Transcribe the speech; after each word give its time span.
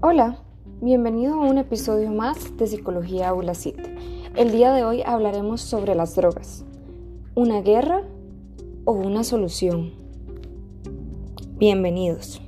Hola, 0.00 0.38
bienvenido 0.80 1.34
a 1.34 1.44
un 1.44 1.58
episodio 1.58 2.12
más 2.12 2.56
de 2.56 2.68
Psicología 2.68 3.30
Aulacit. 3.30 3.76
El 4.36 4.52
día 4.52 4.72
de 4.72 4.84
hoy 4.84 5.02
hablaremos 5.02 5.60
sobre 5.60 5.96
las 5.96 6.14
drogas. 6.14 6.64
¿Una 7.34 7.62
guerra 7.62 8.04
o 8.84 8.92
una 8.92 9.24
solución? 9.24 9.94
Bienvenidos. 11.56 12.40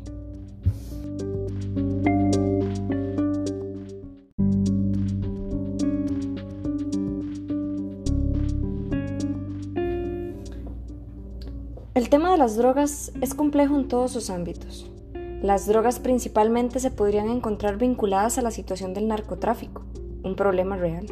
El 11.95 12.09
tema 12.09 12.31
de 12.31 12.39
las 12.39 12.57
drogas 12.57 13.11
es 13.21 13.35
complejo 13.35 13.77
en 13.77 13.89
todos 13.89 14.13
sus 14.13 14.31
ámbitos. 14.31 14.90
Las 15.43 15.67
drogas 15.67 16.01
principalmente 16.01 16.81
se 16.81 16.91
podrían 16.91 17.31
encontrar 17.31 17.79
vinculadas 17.79 18.37
a 18.37 18.43
la 18.43 18.51
situación 18.51 18.93
del 18.93 19.09
narcotráfico, 19.09 19.83
un 20.23 20.37
problema 20.37 20.77
real. 20.77 21.07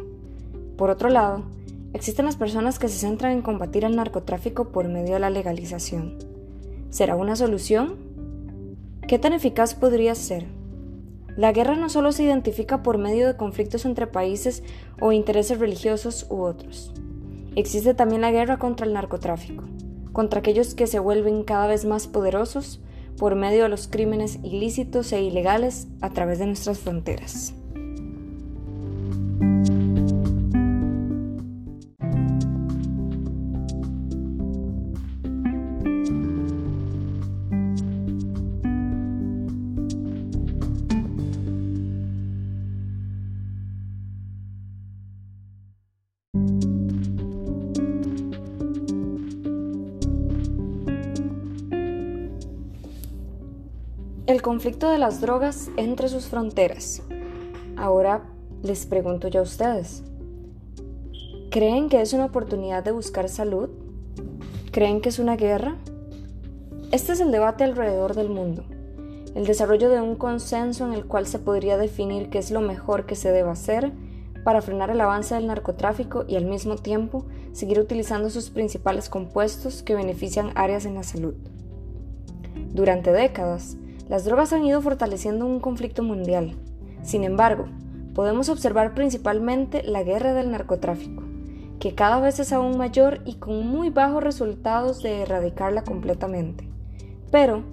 Por 0.77 0.91
otro 0.91 1.09
lado, 1.09 1.43
existen 1.93 2.25
las 2.25 2.35
personas 2.35 2.77
que 2.77 2.89
se 2.89 2.99
centran 2.99 3.31
en 3.31 3.41
combatir 3.41 3.85
el 3.85 3.95
narcotráfico 3.95 4.69
por 4.69 4.87
medio 4.87 5.15
de 5.15 5.19
la 5.19 5.31
legalización. 5.31 6.17
¿Será 6.91 7.15
una 7.15 7.35
solución? 7.35 7.95
¿Qué 9.07 9.17
tan 9.17 9.33
eficaz 9.33 9.73
podría 9.73 10.13
ser? 10.13 10.45
La 11.35 11.51
guerra 11.51 11.75
no 11.75 11.89
solo 11.89 12.11
se 12.11 12.23
identifica 12.23 12.83
por 12.83 12.99
medio 12.99 13.25
de 13.25 13.35
conflictos 13.35 13.85
entre 13.85 14.05
países 14.05 14.61
o 14.99 15.11
intereses 15.11 15.57
religiosos 15.59 16.27
u 16.29 16.41
otros. 16.41 16.93
Existe 17.55 17.95
también 17.95 18.21
la 18.21 18.31
guerra 18.31 18.57
contra 18.57 18.85
el 18.85 18.93
narcotráfico 18.93 19.63
contra 20.11 20.39
aquellos 20.39 20.73
que 20.73 20.87
se 20.87 20.99
vuelven 20.99 21.43
cada 21.43 21.67
vez 21.67 21.85
más 21.85 22.07
poderosos 22.07 22.81
por 23.19 23.35
medio 23.35 23.63
de 23.63 23.69
los 23.69 23.87
crímenes 23.87 24.39
ilícitos 24.43 25.11
e 25.11 25.21
ilegales 25.21 25.87
a 26.01 26.09
través 26.11 26.39
de 26.39 26.47
nuestras 26.47 26.79
fronteras. 26.79 27.53
El 54.29 54.43
conflicto 54.43 54.91
de 54.91 54.99
las 54.99 55.21
drogas 55.21 55.71
entre 55.75 56.07
sus 56.07 56.27
fronteras. 56.27 57.01
Ahora 57.75 58.29
les 58.61 58.85
pregunto 58.85 59.27
yo 59.27 59.39
a 59.39 59.43
ustedes. 59.43 60.03
¿Creen 61.49 61.89
que 61.89 61.99
es 61.99 62.13
una 62.13 62.25
oportunidad 62.25 62.83
de 62.83 62.91
buscar 62.91 63.27
salud? 63.27 63.71
¿Creen 64.71 65.01
que 65.01 65.09
es 65.09 65.17
una 65.17 65.35
guerra? 65.35 65.77
Este 66.91 67.13
es 67.13 67.21
el 67.21 67.31
debate 67.31 67.63
alrededor 67.63 68.13
del 68.13 68.29
mundo. 68.29 68.65
El 69.33 69.47
desarrollo 69.47 69.89
de 69.89 69.99
un 69.99 70.15
consenso 70.15 70.85
en 70.85 70.93
el 70.93 71.05
cual 71.05 71.25
se 71.25 71.39
podría 71.39 71.79
definir 71.79 72.29
qué 72.29 72.37
es 72.37 72.51
lo 72.51 72.61
mejor 72.61 73.07
que 73.07 73.15
se 73.15 73.31
debe 73.31 73.49
hacer 73.49 73.91
para 74.43 74.61
frenar 74.61 74.91
el 74.91 75.01
avance 75.01 75.33
del 75.33 75.47
narcotráfico 75.47 76.25
y 76.27 76.35
al 76.35 76.45
mismo 76.45 76.75
tiempo 76.75 77.25
seguir 77.51 77.79
utilizando 77.79 78.29
sus 78.29 78.51
principales 78.51 79.09
compuestos 79.09 79.81
que 79.81 79.95
benefician 79.95 80.51
áreas 80.53 80.85
en 80.85 80.93
la 80.93 81.01
salud. 81.01 81.33
Durante 82.75 83.11
décadas, 83.11 83.75
las 84.09 84.25
drogas 84.25 84.51
han 84.53 84.65
ido 84.65 84.81
fortaleciendo 84.81 85.45
un 85.45 85.59
conflicto 85.59 86.01
mundial. 86.01 86.55
Sin 87.03 87.23
embargo, 87.23 87.67
podemos 88.15 88.49
observar 88.49 88.95
principalmente 88.95 89.83
la 89.83 90.01
guerra 90.01 90.33
del 90.33 90.49
narcotráfico, 90.49 91.23
que 91.79 91.93
cada 91.93 92.19
vez 92.19 92.39
es 92.39 92.51
aún 92.51 92.75
mayor 92.75 93.21
y 93.23 93.35
con 93.35 93.67
muy 93.67 93.91
bajos 93.91 94.23
resultados 94.23 95.03
de 95.03 95.21
erradicarla 95.21 95.83
completamente. 95.83 96.67
Pero 97.31 97.63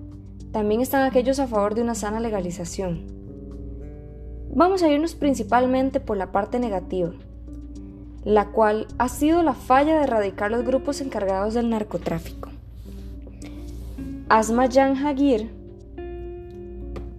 también 0.52 0.82
están 0.82 1.04
aquellos 1.04 1.40
a 1.40 1.46
favor 1.46 1.74
de 1.74 1.82
una 1.82 1.94
sana 1.94 2.20
legalización. 2.20 3.06
Vamos 4.54 4.82
a 4.82 4.88
irnos 4.88 5.14
principalmente 5.14 6.00
por 6.00 6.18
la 6.18 6.32
parte 6.32 6.58
negativa, 6.58 7.12
la 8.24 8.48
cual 8.50 8.86
ha 8.98 9.08
sido 9.08 9.42
la 9.42 9.54
falla 9.54 9.96
de 9.96 10.04
erradicar 10.04 10.50
los 10.50 10.64
grupos 10.64 11.00
encargados 11.00 11.54
del 11.54 11.70
narcotráfico. 11.70 12.50
Asma 14.28 14.68
Jan 14.70 14.96
Hagir 14.96 15.55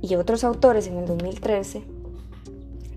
y 0.07 0.15
otros 0.15 0.43
autores 0.43 0.87
en 0.87 0.97
el 0.97 1.05
2013 1.05 1.83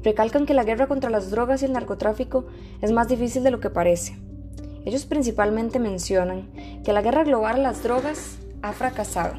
recalcan 0.03 0.47
que 0.47 0.55
la 0.55 0.65
guerra 0.65 0.87
contra 0.87 1.11
las 1.11 1.31
drogas 1.31 1.63
y 1.63 1.67
el 1.67 1.73
narcotráfico 1.73 2.47
es 2.81 2.93
más 2.93 3.09
difícil 3.09 3.43
de 3.43 3.51
lo 3.51 3.61
que 3.61 3.71
parece. 3.71 4.17
Ellos 4.85 5.05
principalmente 5.05 5.79
mencionan 5.79 6.49
que 6.85 6.93
la 6.93 7.03
guerra 7.03 7.25
global 7.25 7.57
a 7.57 7.63
las 7.63 7.83
drogas 7.83 8.39
ha 8.63 8.73
fracasado, 8.73 9.35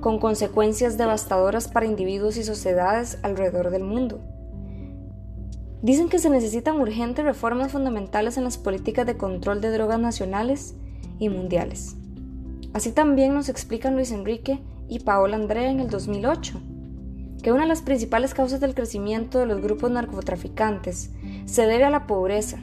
con 0.00 0.18
consecuencias 0.18 0.98
devastadoras 0.98 1.68
para 1.68 1.86
individuos 1.86 2.36
y 2.36 2.44
sociedades 2.44 3.18
alrededor 3.22 3.70
del 3.70 3.84
mundo. 3.84 4.20
Dicen 5.80 6.08
que 6.08 6.18
se 6.18 6.30
necesitan 6.30 6.80
urgentes 6.80 7.24
reformas 7.24 7.72
fundamentales 7.72 8.36
en 8.36 8.44
las 8.44 8.58
políticas 8.58 9.06
de 9.06 9.16
control 9.16 9.60
de 9.60 9.70
drogas 9.70 10.00
nacionales 10.00 10.74
y 11.18 11.28
mundiales. 11.28 11.96
Así 12.72 12.90
también 12.90 13.34
nos 13.34 13.48
explican 13.48 13.94
Luis 13.94 14.10
Enrique 14.10 14.60
y 14.88 15.00
Paola 15.00 15.36
Andrea 15.36 15.70
en 15.70 15.80
el 15.80 15.88
2008 15.88 16.60
que 17.44 17.52
una 17.52 17.64
de 17.64 17.68
las 17.68 17.82
principales 17.82 18.32
causas 18.32 18.58
del 18.58 18.74
crecimiento 18.74 19.38
de 19.38 19.44
los 19.44 19.60
grupos 19.60 19.90
narcotraficantes 19.90 21.10
se 21.44 21.66
debe 21.66 21.84
a 21.84 21.90
la 21.90 22.06
pobreza, 22.06 22.56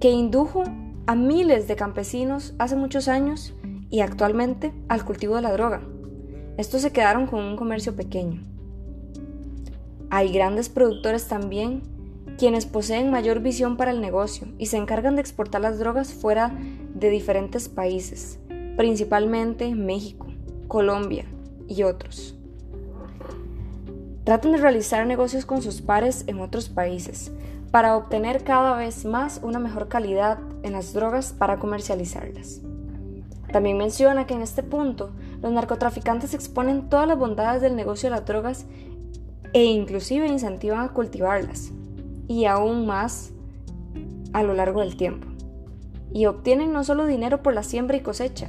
que 0.00 0.10
indujo 0.10 0.64
a 1.06 1.14
miles 1.14 1.66
de 1.66 1.74
campesinos 1.74 2.52
hace 2.58 2.76
muchos 2.76 3.08
años 3.08 3.54
y 3.88 4.00
actualmente 4.00 4.74
al 4.90 5.02
cultivo 5.02 5.36
de 5.36 5.40
la 5.40 5.52
droga. 5.52 5.80
Estos 6.58 6.82
se 6.82 6.92
quedaron 6.92 7.26
con 7.26 7.42
un 7.42 7.56
comercio 7.56 7.96
pequeño. 7.96 8.42
Hay 10.10 10.30
grandes 10.30 10.68
productores 10.68 11.26
también 11.26 11.80
quienes 12.36 12.66
poseen 12.66 13.10
mayor 13.10 13.40
visión 13.40 13.78
para 13.78 13.92
el 13.92 14.02
negocio 14.02 14.46
y 14.58 14.66
se 14.66 14.76
encargan 14.76 15.14
de 15.14 15.22
exportar 15.22 15.62
las 15.62 15.78
drogas 15.78 16.12
fuera 16.12 16.52
de 16.94 17.08
diferentes 17.08 17.70
países, 17.70 18.38
principalmente 18.76 19.74
México, 19.74 20.26
Colombia 20.68 21.24
y 21.66 21.84
otros. 21.84 22.37
Tratan 24.28 24.52
de 24.52 24.58
realizar 24.58 25.06
negocios 25.06 25.46
con 25.46 25.62
sus 25.62 25.80
pares 25.80 26.24
en 26.26 26.40
otros 26.40 26.68
países 26.68 27.32
para 27.70 27.96
obtener 27.96 28.44
cada 28.44 28.76
vez 28.76 29.06
más 29.06 29.40
una 29.42 29.58
mejor 29.58 29.88
calidad 29.88 30.38
en 30.62 30.72
las 30.74 30.92
drogas 30.92 31.32
para 31.32 31.58
comercializarlas. 31.58 32.60
También 33.50 33.78
menciona 33.78 34.26
que 34.26 34.34
en 34.34 34.42
este 34.42 34.62
punto 34.62 35.12
los 35.40 35.50
narcotraficantes 35.50 36.34
exponen 36.34 36.90
todas 36.90 37.08
las 37.08 37.18
bondades 37.18 37.62
del 37.62 37.74
negocio 37.74 38.10
de 38.10 38.16
las 38.16 38.26
drogas 38.26 38.66
e 39.54 39.64
inclusive 39.64 40.26
incentivan 40.26 40.80
a 40.80 40.92
cultivarlas 40.92 41.70
y 42.28 42.44
aún 42.44 42.86
más 42.86 43.30
a 44.34 44.42
lo 44.42 44.52
largo 44.52 44.80
del 44.80 44.98
tiempo. 44.98 45.26
Y 46.12 46.26
obtienen 46.26 46.74
no 46.74 46.84
solo 46.84 47.06
dinero 47.06 47.42
por 47.42 47.54
la 47.54 47.62
siembra 47.62 47.96
y 47.96 48.00
cosecha, 48.00 48.48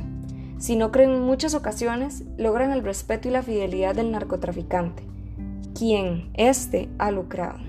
sino 0.58 0.92
que 0.92 1.04
en 1.04 1.22
muchas 1.22 1.54
ocasiones 1.54 2.26
logran 2.36 2.74
el 2.74 2.84
respeto 2.84 3.30
y 3.30 3.32
la 3.32 3.44
fidelidad 3.44 3.96
del 3.96 4.12
narcotraficante 4.12 5.08
quien 5.80 6.30
éste 6.36 6.90
ha 6.98 7.10
lucrado. 7.10 7.69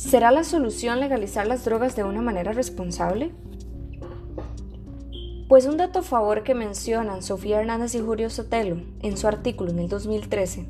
¿Será 0.00 0.30
la 0.30 0.44
solución 0.44 0.98
legalizar 0.98 1.46
las 1.46 1.62
drogas 1.66 1.94
de 1.94 2.04
una 2.04 2.22
manera 2.22 2.52
responsable? 2.52 3.32
Pues 5.46 5.66
un 5.66 5.76
dato 5.76 5.98
a 5.98 6.02
favor 6.02 6.42
que 6.42 6.54
mencionan 6.54 7.22
Sofía 7.22 7.60
Hernández 7.60 7.94
y 7.94 8.00
Julio 8.00 8.30
Sotelo 8.30 8.78
en 9.02 9.18
su 9.18 9.28
artículo 9.28 9.72
en 9.72 9.78
el 9.78 9.88
2013 9.90 10.66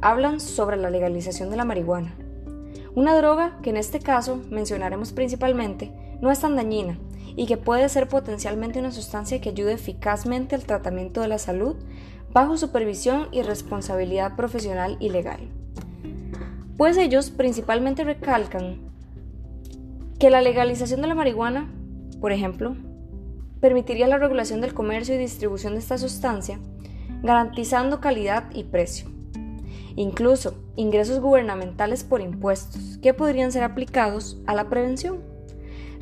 hablan 0.00 0.38
sobre 0.38 0.76
la 0.76 0.88
legalización 0.88 1.50
de 1.50 1.56
la 1.56 1.64
marihuana. 1.64 2.14
Una 2.94 3.16
droga 3.16 3.58
que 3.60 3.70
en 3.70 3.76
este 3.76 3.98
caso 3.98 4.40
mencionaremos 4.50 5.10
principalmente 5.10 5.90
no 6.20 6.30
es 6.30 6.38
tan 6.38 6.54
dañina 6.54 6.96
y 7.34 7.46
que 7.46 7.56
puede 7.56 7.88
ser 7.88 8.08
potencialmente 8.08 8.78
una 8.78 8.92
sustancia 8.92 9.40
que 9.40 9.48
ayude 9.48 9.72
eficazmente 9.72 10.54
al 10.54 10.64
tratamiento 10.64 11.20
de 11.22 11.28
la 11.28 11.38
salud 11.38 11.74
bajo 12.32 12.56
supervisión 12.56 13.26
y 13.32 13.42
responsabilidad 13.42 14.36
profesional 14.36 14.96
y 15.00 15.10
legal 15.10 15.40
pues 16.76 16.96
ellos 16.96 17.30
principalmente 17.30 18.04
recalcan 18.04 18.78
que 20.18 20.30
la 20.30 20.40
legalización 20.40 21.02
de 21.02 21.08
la 21.08 21.14
marihuana, 21.14 21.70
por 22.20 22.32
ejemplo, 22.32 22.76
permitiría 23.60 24.08
la 24.08 24.18
regulación 24.18 24.60
del 24.60 24.74
comercio 24.74 25.14
y 25.14 25.18
distribución 25.18 25.74
de 25.74 25.78
esta 25.78 25.98
sustancia, 25.98 26.58
garantizando 27.22 28.00
calidad 28.00 28.50
y 28.52 28.64
precio. 28.64 29.08
Incluso 29.96 30.54
ingresos 30.76 31.20
gubernamentales 31.20 32.04
por 32.04 32.20
impuestos, 32.20 32.98
que 32.98 33.14
podrían 33.14 33.52
ser 33.52 33.62
aplicados 33.62 34.38
a 34.46 34.54
la 34.54 34.68
prevención. 34.68 35.20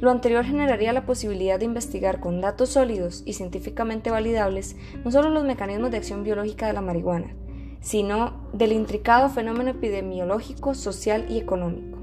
Lo 0.00 0.10
anterior 0.10 0.44
generaría 0.44 0.92
la 0.92 1.06
posibilidad 1.06 1.58
de 1.58 1.66
investigar 1.66 2.18
con 2.18 2.40
datos 2.40 2.70
sólidos 2.70 3.22
y 3.26 3.34
científicamente 3.34 4.10
validables 4.10 4.74
no 5.04 5.12
solo 5.12 5.28
los 5.28 5.44
mecanismos 5.44 5.90
de 5.92 5.98
acción 5.98 6.24
biológica 6.24 6.66
de 6.66 6.72
la 6.72 6.80
marihuana, 6.80 7.36
sino 7.80 8.41
del 8.52 8.72
intricado 8.72 9.28
fenómeno 9.28 9.70
epidemiológico, 9.70 10.74
social 10.74 11.26
y 11.28 11.38
económico. 11.38 11.98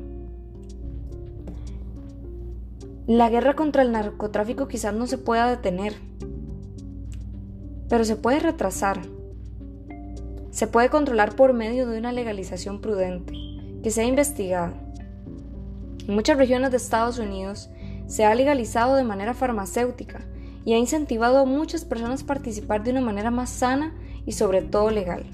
La 3.05 3.29
guerra 3.29 3.55
contra 3.55 3.81
el 3.81 3.91
narcotráfico 3.91 4.67
quizás 4.67 4.93
no 4.93 5.07
se 5.07 5.17
pueda 5.17 5.49
detener, 5.49 5.95
pero 7.87 8.05
se 8.05 8.15
puede 8.15 8.39
retrasar. 8.39 9.01
Se 10.51 10.67
puede 10.67 10.89
controlar 10.89 11.35
por 11.35 11.53
medio 11.53 11.87
de 11.87 11.97
una 11.97 12.11
legalización 12.11 12.81
prudente, 12.81 13.33
que 13.81 13.91
sea 13.91 14.05
investigada. 14.05 14.73
En 16.07 16.13
muchas 16.13 16.37
regiones 16.37 16.71
de 16.71 16.77
Estados 16.77 17.19
Unidos 17.19 17.69
se 18.07 18.25
ha 18.25 18.33
legalizado 18.35 18.95
de 18.95 19.03
manera 19.03 19.33
farmacéutica 19.33 20.25
y 20.65 20.73
ha 20.73 20.77
incentivado 20.77 21.39
a 21.39 21.45
muchas 21.45 21.85
personas 21.85 22.23
a 22.23 22.27
participar 22.27 22.83
de 22.83 22.91
una 22.91 23.01
manera 23.01 23.31
más 23.31 23.49
sana 23.49 23.95
y 24.25 24.33
sobre 24.33 24.61
todo 24.61 24.91
legal, 24.91 25.25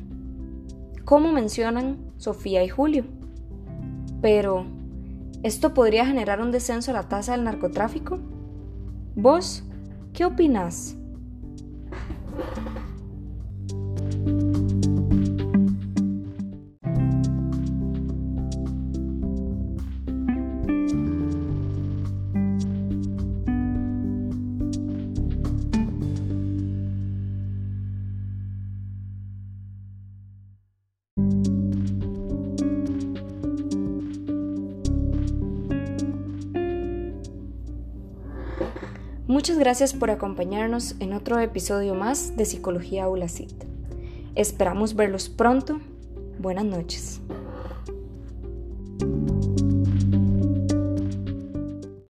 como 1.06 1.32
mencionan 1.32 2.12
Sofía 2.18 2.64
y 2.64 2.68
Julio. 2.68 3.06
Pero, 4.22 4.66
¿Esto 5.46 5.76
podría 5.76 6.08
generar 6.08 6.42
un 6.42 6.52
descenso 6.52 6.90
a 6.90 6.96
la 6.96 7.08
tasa 7.08 7.34
del 7.34 7.44
narcotráfico? 7.44 8.18
¿Vos 9.16 9.64
qué 10.12 10.26
opinás? 10.26 10.98
Muchas 39.36 39.60
gracias 39.60 39.94
por 39.94 40.12
acompañarnos 40.12 40.96
en 41.02 41.12
otro 41.12 41.38
episodio 41.40 41.94
más 41.94 42.38
de 42.38 42.46
Psicología 42.46 43.10
ULACIT. 43.10 43.66
Esperamos 44.34 44.96
verlos 44.96 45.28
pronto. 45.28 45.82
Buenas 46.40 46.64
noches. 46.64 47.20